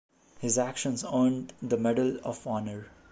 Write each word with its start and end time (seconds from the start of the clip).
His 0.39 0.57
actions 0.57 1.03
earned 1.05 1.53
the 1.61 1.77
Medal 1.77 2.17
of 2.23 2.47
Honor. 2.47 2.87